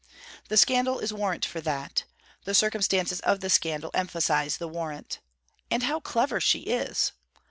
The 0.49 0.57
scandal 0.57 0.97
is 0.97 1.13
warrant 1.13 1.45
for 1.45 1.61
that; 1.61 2.05
the 2.43 2.55
circumstances 2.55 3.19
of 3.19 3.39
the 3.41 3.51
scandal 3.51 3.91
emphasize 3.93 4.57
the 4.57 4.67
warrant. 4.67 5.19
And 5.69 5.83
how 5.83 5.99
clever 5.99 6.39
she 6.41 6.61
is! 6.61 7.11